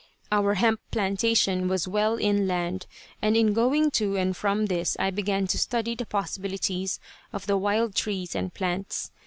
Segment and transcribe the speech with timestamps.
[0.31, 2.87] Our hemp plantation was well inland,
[3.21, 6.99] and in going to and from this I began to study the possibilities
[7.31, 9.11] of the wild trees and plants.